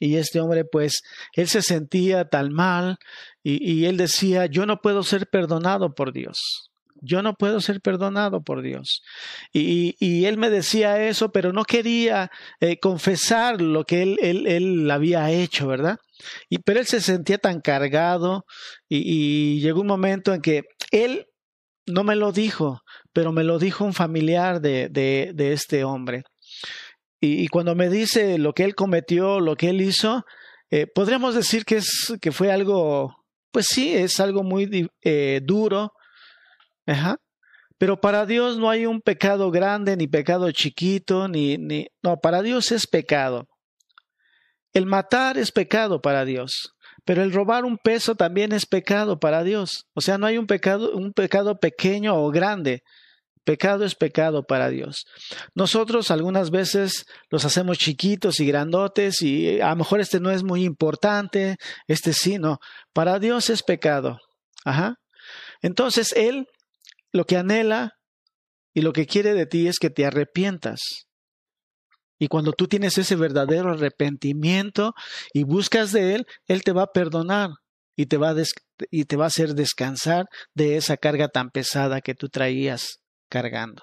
y 0.00 0.16
este 0.16 0.40
hombre, 0.40 0.64
pues, 0.64 1.02
él 1.34 1.48
se 1.48 1.60
sentía 1.60 2.24
tan 2.24 2.50
mal 2.50 2.96
y, 3.42 3.84
él 3.84 3.98
decía, 3.98 4.46
yo 4.46 4.64
no 4.64 4.80
puedo 4.80 5.02
ser 5.02 5.26
perdonado 5.26 5.94
por 5.94 6.14
Dios. 6.14 6.70
Yo 7.02 7.20
no 7.20 7.34
puedo 7.34 7.60
ser 7.60 7.82
perdonado 7.82 8.40
por 8.40 8.62
Dios. 8.62 9.02
Y, 9.52 9.96
y 10.00 10.24
él 10.24 10.38
me 10.38 10.48
decía 10.48 11.06
eso, 11.06 11.30
pero 11.30 11.52
no 11.52 11.64
quería 11.64 12.30
eh, 12.60 12.78
confesar 12.80 13.60
lo 13.60 13.84
que 13.84 14.00
él, 14.02 14.18
él, 14.22 14.46
él 14.46 14.90
había 14.90 15.30
hecho, 15.30 15.66
¿verdad? 15.66 15.98
Y, 16.48 16.60
pero 16.60 16.80
él 16.80 16.86
se 16.86 17.02
sentía 17.02 17.36
tan 17.36 17.60
cargado 17.60 18.46
y, 18.88 19.02
y 19.04 19.60
llegó 19.60 19.82
un 19.82 19.88
momento 19.88 20.32
en 20.32 20.40
que 20.40 20.62
él 20.90 21.26
no 21.86 22.04
me 22.04 22.16
lo 22.16 22.32
dijo, 22.32 22.80
pero 23.12 23.32
me 23.32 23.44
lo 23.44 23.58
dijo 23.58 23.84
un 23.84 23.94
familiar 23.94 24.60
de, 24.60 24.88
de, 24.88 25.52
este 25.52 25.84
hombre. 25.84 26.22
Y, 27.20 27.44
y, 27.44 27.48
cuando 27.48 27.74
me 27.74 27.88
dice 27.88 28.38
lo 28.38 28.52
que 28.52 28.64
él 28.64 28.74
cometió, 28.74 29.40
lo 29.40 29.56
que 29.56 29.70
él 29.70 29.80
hizo, 29.80 30.24
eh, 30.70 30.86
podríamos 30.86 31.34
decir 31.34 31.64
que, 31.64 31.76
es, 31.76 32.14
que 32.20 32.32
fue 32.32 32.50
algo, 32.50 33.14
pues 33.50 33.66
sí, 33.68 33.94
es 33.94 34.18
algo 34.20 34.42
muy 34.42 34.88
eh, 35.02 35.40
duro, 35.44 35.92
Ajá. 36.86 37.16
Pero 37.78 38.00
para 38.00 38.26
Dios 38.26 38.58
no 38.58 38.70
hay 38.70 38.86
un 38.86 39.00
pecado 39.00 39.50
grande, 39.50 39.96
ni 39.96 40.06
pecado 40.06 40.50
chiquito, 40.52 41.28
ni, 41.28 41.56
ni... 41.56 41.88
No, 42.02 42.18
para 42.18 42.42
Dios 42.42 42.70
es 42.70 42.86
pecado. 42.86 43.48
El 44.72 44.86
matar 44.86 45.36
es 45.36 45.52
pecado 45.52 46.00
para 46.00 46.24
Dios, 46.24 46.74
pero 47.04 47.22
el 47.22 47.32
robar 47.32 47.64
un 47.64 47.76
peso 47.76 48.14
también 48.14 48.52
es 48.52 48.66
pecado 48.66 49.18
para 49.18 49.42
Dios. 49.42 49.86
O 49.94 50.00
sea, 50.00 50.16
no 50.16 50.26
hay 50.26 50.38
un 50.38 50.46
pecado, 50.46 50.92
un 50.94 51.12
pecado 51.12 51.58
pequeño 51.58 52.16
o 52.16 52.30
grande. 52.30 52.82
Pecado 53.44 53.84
es 53.84 53.96
pecado 53.96 54.44
para 54.44 54.68
Dios. 54.68 55.04
Nosotros 55.54 56.10
algunas 56.10 56.50
veces 56.50 57.06
los 57.28 57.44
hacemos 57.44 57.78
chiquitos 57.78 58.38
y 58.38 58.46
grandotes 58.46 59.20
y 59.20 59.60
a 59.60 59.70
lo 59.70 59.76
mejor 59.76 60.00
este 60.00 60.20
no 60.20 60.30
es 60.30 60.44
muy 60.44 60.64
importante, 60.64 61.56
este 61.88 62.12
sí, 62.12 62.38
no. 62.38 62.58
Para 62.92 63.18
Dios 63.18 63.50
es 63.50 63.62
pecado. 63.62 64.18
Ajá. 64.64 64.94
Entonces 65.60 66.12
Él 66.12 66.46
lo 67.12 67.24
que 67.24 67.36
anhela 67.36 67.92
y 68.74 68.82
lo 68.82 68.92
que 68.92 69.06
quiere 69.06 69.34
de 69.34 69.46
ti 69.46 69.66
es 69.66 69.78
que 69.78 69.90
te 69.90 70.06
arrepientas. 70.06 70.80
Y 72.18 72.28
cuando 72.28 72.52
tú 72.52 72.68
tienes 72.68 72.96
ese 72.98 73.16
verdadero 73.16 73.72
arrepentimiento 73.72 74.94
y 75.34 75.42
buscas 75.42 75.90
de 75.90 76.14
Él, 76.14 76.26
Él 76.46 76.62
te 76.62 76.70
va 76.70 76.84
a 76.84 76.92
perdonar 76.92 77.50
y 77.96 78.06
te 78.06 78.16
va 78.16 78.30
a, 78.30 78.36
y 78.90 79.04
te 79.06 79.16
va 79.16 79.24
a 79.24 79.26
hacer 79.26 79.54
descansar 79.54 80.26
de 80.54 80.76
esa 80.76 80.96
carga 80.96 81.28
tan 81.28 81.50
pesada 81.50 82.00
que 82.00 82.14
tú 82.14 82.28
traías 82.28 83.01
cargando. 83.32 83.82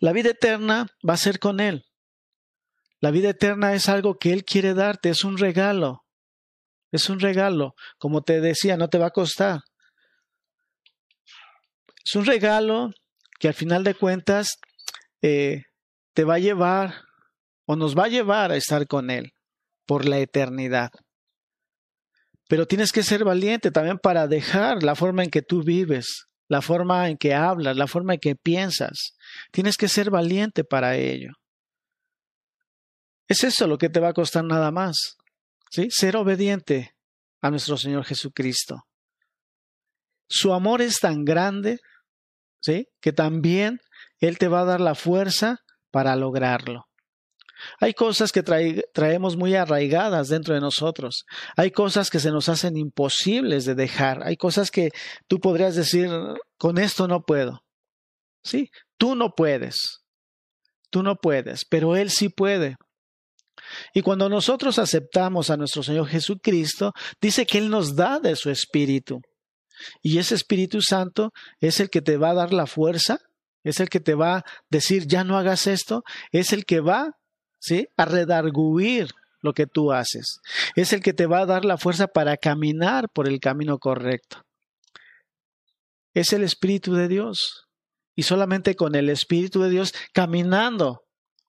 La 0.00 0.12
vida 0.12 0.30
eterna 0.30 0.86
va 1.06 1.14
a 1.14 1.16
ser 1.16 1.40
con 1.40 1.58
Él. 1.58 1.82
La 3.00 3.10
vida 3.10 3.30
eterna 3.30 3.74
es 3.74 3.88
algo 3.88 4.16
que 4.16 4.32
Él 4.32 4.44
quiere 4.44 4.74
darte, 4.74 5.10
es 5.10 5.24
un 5.24 5.38
regalo. 5.38 6.04
Es 6.92 7.10
un 7.10 7.18
regalo. 7.18 7.74
Como 7.98 8.22
te 8.22 8.40
decía, 8.40 8.76
no 8.76 8.88
te 8.88 8.98
va 8.98 9.06
a 9.06 9.10
costar. 9.10 9.58
Es 12.04 12.14
un 12.14 12.24
regalo 12.24 12.90
que 13.40 13.48
al 13.48 13.54
final 13.54 13.82
de 13.82 13.94
cuentas 13.94 14.54
eh, 15.20 15.62
te 16.14 16.22
va 16.22 16.34
a 16.34 16.38
llevar 16.38 16.94
o 17.66 17.74
nos 17.74 17.96
va 17.96 18.04
a 18.04 18.08
llevar 18.08 18.52
a 18.52 18.56
estar 18.56 18.86
con 18.86 19.10
Él 19.10 19.32
por 19.84 20.06
la 20.06 20.18
eternidad. 20.18 20.90
Pero 22.48 22.66
tienes 22.66 22.92
que 22.92 23.02
ser 23.02 23.24
valiente 23.24 23.72
también 23.72 23.98
para 23.98 24.28
dejar 24.28 24.84
la 24.84 24.94
forma 24.94 25.24
en 25.24 25.30
que 25.30 25.42
tú 25.42 25.64
vives, 25.64 26.26
la 26.48 26.62
forma 26.62 27.08
en 27.08 27.16
que 27.16 27.34
hablas, 27.34 27.76
la 27.76 27.86
forma 27.86 28.14
en 28.14 28.20
que 28.20 28.36
piensas. 28.36 29.16
Tienes 29.52 29.76
que 29.76 29.88
ser 29.88 30.10
valiente 30.10 30.64
para 30.64 30.96
ello. 30.96 31.32
Es 33.28 33.42
eso 33.42 33.66
lo 33.66 33.78
que 33.78 33.88
te 33.88 34.00
va 34.00 34.08
a 34.08 34.14
costar 34.14 34.44
nada 34.44 34.70
más. 34.70 35.16
¿sí? 35.70 35.88
Ser 35.90 36.16
obediente 36.16 36.94
a 37.42 37.50
nuestro 37.50 37.76
Señor 37.76 38.04
Jesucristo. 38.04 38.84
Su 40.28 40.52
amor 40.52 40.82
es 40.82 40.98
tan 40.98 41.24
grande, 41.24 41.78
¿sí? 42.60 42.88
Que 43.00 43.12
también 43.12 43.80
Él 44.18 44.38
te 44.38 44.48
va 44.48 44.60
a 44.60 44.64
dar 44.64 44.80
la 44.80 44.94
fuerza 44.94 45.58
para 45.90 46.16
lograrlo. 46.16 46.85
Hay 47.80 47.94
cosas 47.94 48.32
que 48.32 48.42
traemos 48.42 49.36
muy 49.36 49.54
arraigadas 49.54 50.28
dentro 50.28 50.54
de 50.54 50.60
nosotros. 50.60 51.24
Hay 51.56 51.70
cosas 51.70 52.10
que 52.10 52.20
se 52.20 52.30
nos 52.30 52.48
hacen 52.48 52.76
imposibles 52.76 53.64
de 53.64 53.74
dejar. 53.74 54.22
Hay 54.24 54.36
cosas 54.36 54.70
que 54.70 54.90
tú 55.26 55.40
podrías 55.40 55.74
decir, 55.74 56.10
con 56.58 56.78
esto 56.78 57.08
no 57.08 57.22
puedo. 57.22 57.62
Sí, 58.42 58.70
tú 58.96 59.14
no 59.14 59.30
puedes. 59.34 60.00
Tú 60.90 61.02
no 61.02 61.16
puedes, 61.16 61.64
pero 61.64 61.96
Él 61.96 62.10
sí 62.10 62.28
puede. 62.28 62.76
Y 63.92 64.02
cuando 64.02 64.28
nosotros 64.28 64.78
aceptamos 64.78 65.50
a 65.50 65.56
nuestro 65.56 65.82
Señor 65.82 66.06
Jesucristo, 66.06 66.92
dice 67.20 67.46
que 67.46 67.58
Él 67.58 67.70
nos 67.70 67.96
da 67.96 68.20
de 68.20 68.36
su 68.36 68.50
Espíritu. 68.50 69.20
Y 70.02 70.18
ese 70.18 70.34
Espíritu 70.34 70.80
Santo 70.80 71.32
es 71.60 71.80
el 71.80 71.90
que 71.90 72.02
te 72.02 72.16
va 72.16 72.30
a 72.30 72.34
dar 72.34 72.52
la 72.52 72.66
fuerza, 72.66 73.18
es 73.64 73.80
el 73.80 73.88
que 73.88 74.00
te 74.00 74.14
va 74.14 74.36
a 74.36 74.44
decir, 74.70 75.06
ya 75.06 75.24
no 75.24 75.36
hagas 75.36 75.66
esto, 75.66 76.02
es 76.30 76.52
el 76.52 76.64
que 76.64 76.80
va 76.80 77.10
a 77.96 78.04
redarguir 78.04 79.08
lo 79.40 79.52
que 79.52 79.66
tú 79.66 79.92
haces. 79.92 80.40
Es 80.74 80.92
el 80.92 81.02
que 81.02 81.12
te 81.12 81.26
va 81.26 81.40
a 81.40 81.46
dar 81.46 81.64
la 81.64 81.78
fuerza 81.78 82.06
para 82.08 82.36
caminar 82.36 83.08
por 83.08 83.28
el 83.28 83.40
camino 83.40 83.78
correcto. 83.78 84.44
Es 86.14 86.32
el 86.32 86.42
Espíritu 86.42 86.94
de 86.94 87.08
Dios. 87.08 87.66
Y 88.14 88.22
solamente 88.22 88.74
con 88.76 88.94
el 88.94 89.10
Espíritu 89.10 89.60
de 89.62 89.70
Dios, 89.70 89.92
caminando 90.12 91.02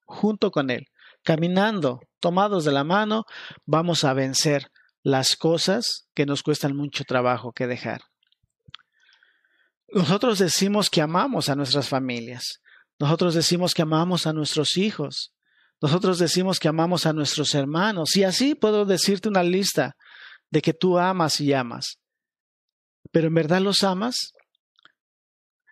junto 0.06 0.52
con 0.52 0.70
Él, 0.70 0.88
caminando, 1.24 2.02
tomados 2.20 2.66
de 2.66 2.72
la 2.72 2.84
mano, 2.84 3.26
vamos 3.66 4.04
a 4.04 4.14
vencer 4.14 4.68
las 5.04 5.38
cosas 5.38 6.08
que 6.14 6.26
nos 6.26 6.44
cuestan 6.44 6.76
mucho 6.76 7.06
trabajo 7.06 7.54
que 7.54 7.68
dejar. 7.68 8.02
Nosotros 9.90 10.40
decimos 10.40 10.90
que 10.90 11.02
amamos 11.02 11.48
a 11.48 11.56
nuestras 11.56 11.88
familias. 11.88 12.62
Nosotros 13.00 13.34
decimos 13.34 13.74
que 13.74 13.84
amamos 13.84 14.28
a 14.28 14.34
nuestros 14.34 14.76
hijos. 14.78 15.32
Nosotros 15.82 16.18
decimos 16.20 16.60
que 16.60 16.68
amamos 16.68 17.06
a 17.06 17.14
nuestros 17.14 17.54
hermanos. 17.54 18.16
Y 18.16 18.24
así 18.24 18.56
puedo 18.56 18.86
decirte 18.86 19.30
una 19.30 19.44
lista 19.44 19.94
de 20.50 20.62
que 20.62 20.74
tú 20.74 20.98
amas 20.98 21.40
y 21.40 21.54
amas. 21.54 21.98
Pero 23.12 23.28
en 23.28 23.34
verdad 23.34 23.62
los 23.62 23.84
amas. 23.84 24.32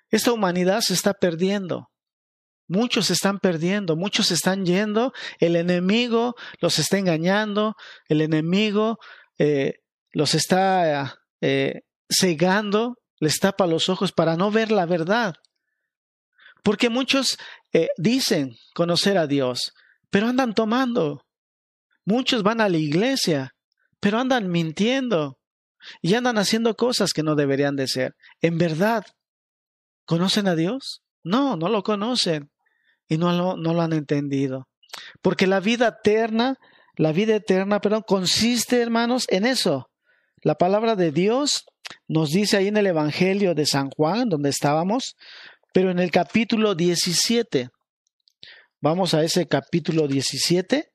Esta 0.10 0.32
humanidad 0.32 0.82
se 0.82 0.94
está 0.94 1.14
perdiendo. 1.14 1.90
Muchos 2.68 3.08
se 3.08 3.14
están 3.14 3.40
perdiendo, 3.40 3.96
muchos 3.96 4.28
se 4.28 4.34
están 4.34 4.66
yendo, 4.66 5.14
el 5.40 5.56
enemigo 5.56 6.34
los 6.60 6.80
está 6.80 6.98
engañando, 6.98 7.76
el 8.08 8.22
enemigo 8.22 8.98
eh, 9.38 9.74
los 10.12 10.34
está 10.34 11.16
eh, 11.42 11.82
cegando, 12.10 12.96
les 13.20 13.38
tapa 13.38 13.68
los 13.68 13.88
ojos 13.88 14.12
para 14.12 14.36
no 14.36 14.50
ver 14.50 14.72
la 14.72 14.88
verdad. 14.88 15.36
Porque 16.64 16.90
muchos 16.90 17.38
eh, 17.72 17.90
dicen 17.98 18.56
conocer 18.74 19.20
a 19.20 19.28
Dios, 19.28 19.74
pero 20.10 20.28
andan 20.28 20.54
tomando. 20.54 21.26
Muchos 22.06 22.44
van 22.44 22.62
a 22.62 22.70
la 22.70 22.78
iglesia, 22.78 23.52
pero 24.00 24.20
andan 24.20 24.50
mintiendo 24.50 25.38
y 26.02 26.14
andan 26.16 26.38
haciendo 26.38 26.76
cosas 26.76 27.14
que 27.14 27.24
no 27.24 27.36
deberían 27.36 27.76
de 27.76 27.88
ser. 27.88 28.16
En 28.42 28.58
verdad, 28.58 29.06
¿conocen 30.06 30.48
a 30.48 30.56
Dios? 30.56 31.02
No, 31.24 31.58
no 31.58 31.70
lo 31.70 31.84
conocen 31.84 32.52
y 33.08 33.18
no 33.18 33.32
lo, 33.32 33.58
no 33.58 33.74
lo 33.74 33.82
han 33.82 33.94
entendido. 33.94 34.68
Porque 35.22 35.48
la 35.48 35.60
vida 35.60 35.88
eterna, 36.00 36.58
la 36.96 37.12
vida 37.12 37.36
eterna, 37.36 37.80
perdón, 37.80 38.04
consiste, 38.08 38.82
hermanos, 38.82 39.26
en 39.30 39.46
eso. 39.46 39.90
La 40.42 40.56
palabra 40.56 40.96
de 40.96 41.12
Dios 41.12 41.66
nos 42.08 42.30
dice 42.32 42.58
ahí 42.58 42.68
en 42.68 42.78
el 42.78 42.88
Evangelio 42.88 43.56
de 43.56 43.66
San 43.66 43.90
Juan, 43.90 44.30
donde 44.30 44.50
estábamos, 44.50 45.16
pero 45.74 45.92
en 45.92 46.00
el 46.00 46.12
capítulo 46.12 46.76
17. 46.76 47.70
Vamos 48.86 49.16
a 49.16 49.24
ese 49.24 49.48
capítulo 49.48 50.08
17, 50.08 50.92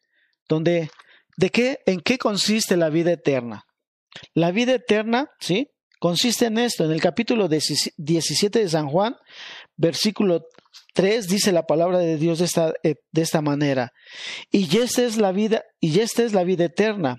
donde 0.48 0.90
¿de 1.36 1.50
qué 1.50 1.78
en 1.86 1.98
qué 1.98 2.18
consiste 2.18 2.76
la 2.76 2.88
vida 2.88 3.10
eterna? 3.10 3.64
La 4.32 4.52
vida 4.52 4.74
eterna, 4.74 5.26
¿sí? 5.40 5.72
Consiste 5.98 6.46
en 6.46 6.58
esto, 6.58 6.84
en 6.84 6.92
el 6.92 7.00
capítulo 7.00 7.48
17 7.48 8.60
de 8.60 8.68
San 8.68 8.86
Juan, 8.86 9.16
versículo 9.76 10.42
3 10.94 11.26
dice 11.26 11.50
la 11.50 11.64
palabra 11.64 11.98
de 11.98 12.16
Dios 12.16 12.38
de 12.38 12.44
esta, 12.44 12.72
eh, 12.84 12.94
de 13.10 13.22
esta 13.22 13.42
manera, 13.42 13.90
y 14.52 14.78
esta 14.78 15.02
es 15.02 15.16
la 15.16 15.32
vida, 15.32 15.64
y 15.80 15.98
esta 15.98 16.22
es 16.22 16.32
la 16.32 16.44
vida 16.44 16.66
eterna, 16.66 17.16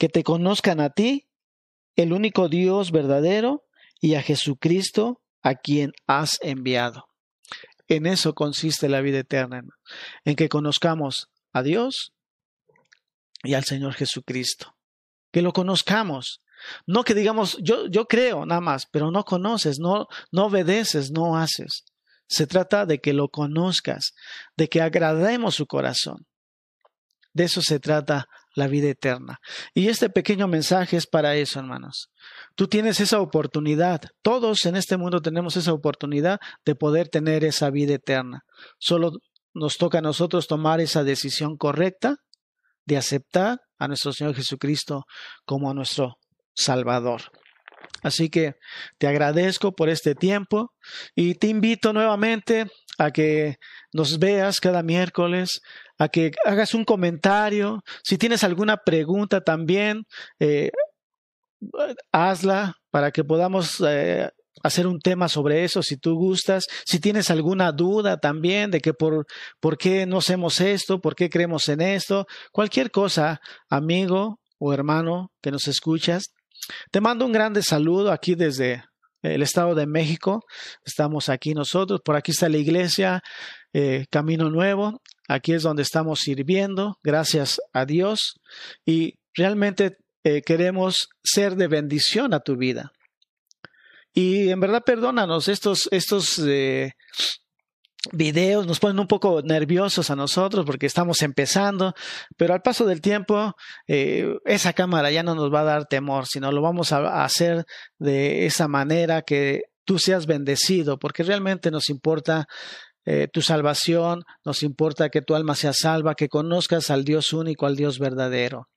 que 0.00 0.08
te 0.08 0.24
conozcan 0.24 0.80
a 0.80 0.90
ti, 0.90 1.28
el 1.94 2.12
único 2.12 2.48
Dios 2.48 2.90
verdadero, 2.90 3.62
y 4.00 4.16
a 4.16 4.22
Jesucristo, 4.22 5.20
a 5.42 5.54
quien 5.54 5.92
has 6.08 6.38
enviado. 6.40 7.09
En 7.90 8.06
eso 8.06 8.34
consiste 8.34 8.88
la 8.88 9.00
vida 9.00 9.18
eterna, 9.18 9.62
en 10.24 10.36
que 10.36 10.48
conozcamos 10.48 11.26
a 11.52 11.64
Dios 11.64 12.12
y 13.42 13.54
al 13.54 13.64
Señor 13.64 13.94
Jesucristo. 13.94 14.76
Que 15.32 15.42
lo 15.42 15.52
conozcamos. 15.52 16.40
No 16.86 17.02
que 17.02 17.14
digamos, 17.14 17.58
yo, 17.60 17.88
yo 17.88 18.06
creo 18.06 18.46
nada 18.46 18.60
más, 18.60 18.86
pero 18.86 19.10
no 19.10 19.24
conoces, 19.24 19.80
no, 19.80 20.06
no 20.30 20.46
obedeces, 20.46 21.10
no 21.10 21.36
haces. 21.36 21.82
Se 22.28 22.46
trata 22.46 22.86
de 22.86 23.00
que 23.00 23.12
lo 23.12 23.28
conozcas, 23.28 24.12
de 24.56 24.68
que 24.68 24.80
agrademos 24.80 25.56
su 25.56 25.66
corazón. 25.66 26.28
De 27.32 27.44
eso 27.44 27.60
se 27.60 27.80
trata 27.80 28.28
la 28.54 28.66
vida 28.66 28.88
eterna. 28.88 29.38
Y 29.74 29.88
este 29.88 30.10
pequeño 30.10 30.48
mensaje 30.48 30.96
es 30.96 31.06
para 31.06 31.36
eso, 31.36 31.60
hermanos. 31.60 32.10
Tú 32.56 32.66
tienes 32.66 33.00
esa 33.00 33.20
oportunidad. 33.20 34.00
Todos 34.22 34.64
en 34.66 34.76
este 34.76 34.96
mundo 34.96 35.20
tenemos 35.20 35.56
esa 35.56 35.72
oportunidad 35.72 36.38
de 36.64 36.74
poder 36.74 37.08
tener 37.08 37.44
esa 37.44 37.70
vida 37.70 37.94
eterna. 37.94 38.40
Solo 38.78 39.12
nos 39.54 39.76
toca 39.76 39.98
a 39.98 40.02
nosotros 40.02 40.46
tomar 40.46 40.80
esa 40.80 41.04
decisión 41.04 41.56
correcta 41.56 42.16
de 42.86 42.96
aceptar 42.96 43.60
a 43.78 43.88
nuestro 43.88 44.12
Señor 44.12 44.34
Jesucristo 44.34 45.04
como 45.44 45.70
a 45.70 45.74
nuestro 45.74 46.16
Salvador. 46.54 47.22
Así 48.02 48.30
que 48.30 48.54
te 48.98 49.06
agradezco 49.06 49.72
por 49.72 49.88
este 49.88 50.14
tiempo 50.14 50.72
y 51.14 51.34
te 51.34 51.48
invito 51.48 51.92
nuevamente 51.92 52.66
a 53.00 53.12
que 53.12 53.56
nos 53.94 54.18
veas 54.18 54.60
cada 54.60 54.82
miércoles, 54.82 55.62
a 55.98 56.08
que 56.08 56.32
hagas 56.44 56.74
un 56.74 56.84
comentario. 56.84 57.82
Si 58.04 58.18
tienes 58.18 58.44
alguna 58.44 58.76
pregunta 58.76 59.40
también, 59.40 60.04
eh, 60.38 60.70
hazla 62.12 62.74
para 62.90 63.10
que 63.10 63.24
podamos 63.24 63.82
eh, 63.88 64.28
hacer 64.62 64.86
un 64.86 65.00
tema 65.00 65.30
sobre 65.30 65.64
eso 65.64 65.82
si 65.82 65.96
tú 65.96 66.14
gustas. 66.14 66.66
Si 66.84 67.00
tienes 67.00 67.30
alguna 67.30 67.72
duda 67.72 68.18
también 68.18 68.70
de 68.70 68.82
que 68.82 68.92
por, 68.92 69.24
por 69.60 69.78
qué 69.78 70.04
no 70.04 70.18
hacemos 70.18 70.60
esto, 70.60 71.00
por 71.00 71.14
qué 71.14 71.30
creemos 71.30 71.70
en 71.70 71.80
esto, 71.80 72.26
cualquier 72.52 72.90
cosa, 72.90 73.40
amigo 73.70 74.40
o 74.58 74.74
hermano 74.74 75.32
que 75.40 75.50
nos 75.50 75.68
escuchas, 75.68 76.34
te 76.90 77.00
mando 77.00 77.24
un 77.24 77.32
grande 77.32 77.62
saludo 77.62 78.12
aquí 78.12 78.34
desde 78.34 78.84
el 79.22 79.42
Estado 79.42 79.74
de 79.74 79.86
México. 79.86 80.44
Estamos 80.84 81.28
aquí 81.28 81.54
nosotros, 81.54 82.00
por 82.04 82.16
aquí 82.16 82.32
está 82.32 82.48
la 82.48 82.58
iglesia 82.58 83.22
eh, 83.72 84.06
Camino 84.10 84.50
Nuevo. 84.50 85.00
Aquí 85.28 85.52
es 85.52 85.62
donde 85.62 85.82
estamos 85.82 86.20
sirviendo, 86.20 86.98
gracias 87.02 87.60
a 87.72 87.84
Dios. 87.84 88.34
Y 88.84 89.14
realmente 89.34 89.96
eh, 90.24 90.42
queremos 90.42 91.08
ser 91.22 91.56
de 91.56 91.68
bendición 91.68 92.34
a 92.34 92.40
tu 92.40 92.56
vida. 92.56 92.92
Y 94.12 94.48
en 94.50 94.58
verdad, 94.58 94.82
perdónanos, 94.84 95.48
estos, 95.48 95.88
estos 95.92 96.38
eh, 96.40 96.92
videos 98.12 98.66
nos 98.66 98.80
ponen 98.80 98.98
un 98.98 99.06
poco 99.06 99.42
nerviosos 99.42 100.10
a 100.10 100.16
nosotros 100.16 100.64
porque 100.64 100.86
estamos 100.86 101.22
empezando, 101.22 101.94
pero 102.36 102.54
al 102.54 102.62
paso 102.62 102.86
del 102.86 103.00
tiempo 103.00 103.54
eh, 103.86 104.36
esa 104.46 104.72
cámara 104.72 105.10
ya 105.10 105.22
no 105.22 105.34
nos 105.34 105.52
va 105.52 105.60
a 105.60 105.64
dar 105.64 105.86
temor, 105.86 106.26
sino 106.26 106.50
lo 106.50 106.62
vamos 106.62 106.92
a 106.92 107.22
hacer 107.24 107.64
de 107.98 108.46
esa 108.46 108.68
manera 108.68 109.22
que 109.22 109.64
tú 109.84 109.98
seas 109.98 110.26
bendecido, 110.26 110.98
porque 110.98 111.22
realmente 111.22 111.70
nos 111.70 111.90
importa 111.90 112.46
eh, 113.04 113.28
tu 113.32 113.42
salvación, 113.42 114.24
nos 114.44 114.62
importa 114.62 115.08
que 115.08 115.22
tu 115.22 115.34
alma 115.34 115.54
sea 115.54 115.72
salva, 115.72 116.14
que 116.14 116.28
conozcas 116.28 116.90
al 116.90 117.04
Dios 117.04 117.32
único, 117.32 117.66
al 117.66 117.76
Dios 117.76 117.98
verdadero, 117.98 118.68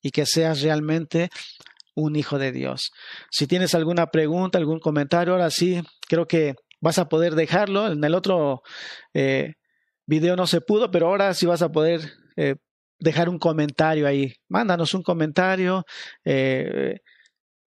y 0.00 0.10
que 0.10 0.24
seas 0.26 0.62
realmente 0.62 1.30
un 1.94 2.16
hijo 2.16 2.38
de 2.38 2.52
Dios. 2.52 2.90
Si 3.30 3.46
tienes 3.46 3.74
alguna 3.74 4.06
pregunta, 4.06 4.58
algún 4.58 4.80
comentario, 4.80 5.34
ahora 5.34 5.50
sí, 5.50 5.82
creo 6.08 6.26
que 6.26 6.54
vas 6.82 6.98
a 6.98 7.08
poder 7.08 7.34
dejarlo. 7.34 7.90
En 7.90 8.04
el 8.04 8.14
otro 8.14 8.62
eh, 9.14 9.54
video 10.06 10.36
no 10.36 10.46
se 10.46 10.60
pudo, 10.60 10.90
pero 10.90 11.06
ahora 11.06 11.32
sí 11.32 11.46
vas 11.46 11.62
a 11.62 11.72
poder 11.72 12.12
eh, 12.36 12.56
dejar 12.98 13.30
un 13.30 13.38
comentario 13.38 14.06
ahí. 14.06 14.34
Mándanos 14.48 14.92
un 14.92 15.02
comentario. 15.02 15.84
Eh, 16.24 16.98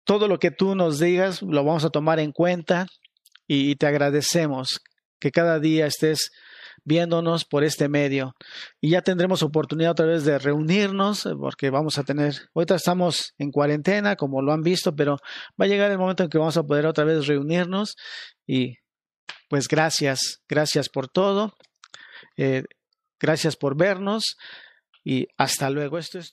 todo 0.04 0.26
lo 0.26 0.38
que 0.38 0.50
tú 0.50 0.74
nos 0.74 0.98
digas 0.98 1.42
lo 1.42 1.62
vamos 1.64 1.84
a 1.84 1.90
tomar 1.90 2.18
en 2.18 2.32
cuenta 2.32 2.86
y 3.46 3.76
te 3.76 3.86
agradecemos 3.86 4.80
que 5.20 5.30
cada 5.30 5.60
día 5.60 5.86
estés 5.86 6.30
viéndonos 6.84 7.44
por 7.44 7.62
este 7.64 7.88
medio. 7.88 8.34
Y 8.80 8.90
ya 8.90 9.02
tendremos 9.02 9.42
oportunidad 9.42 9.92
otra 9.92 10.06
vez 10.06 10.24
de 10.24 10.38
reunirnos, 10.38 11.28
porque 11.38 11.70
vamos 11.70 11.98
a 11.98 12.04
tener, 12.04 12.34
ahorita 12.54 12.74
estamos 12.74 13.34
en 13.38 13.50
cuarentena, 13.50 14.16
como 14.16 14.42
lo 14.42 14.52
han 14.52 14.62
visto, 14.62 14.94
pero 14.94 15.16
va 15.60 15.64
a 15.64 15.68
llegar 15.68 15.90
el 15.90 15.98
momento 15.98 16.22
en 16.22 16.28
que 16.28 16.38
vamos 16.38 16.56
a 16.58 16.62
poder 16.62 16.86
otra 16.86 17.04
vez 17.04 17.26
reunirnos. 17.26 17.96
Y 18.46 18.76
pues 19.54 19.68
gracias, 19.68 20.42
gracias 20.48 20.88
por 20.88 21.06
todo, 21.06 21.54
eh, 22.36 22.64
gracias 23.20 23.54
por 23.54 23.76
vernos 23.76 24.36
y 25.04 25.28
hasta 25.36 25.70
luego. 25.70 25.96
Esto 25.96 26.18
es. 26.18 26.32